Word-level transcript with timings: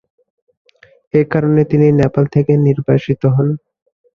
এ 1.13 1.21
কারণে 1.31 1.61
তিনি 1.71 1.87
নেপাল 2.01 2.25
থেকে 2.35 2.51
নির্বাসিত 2.67 3.21
হন। 3.35 3.47